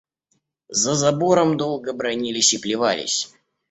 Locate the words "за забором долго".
0.81-1.93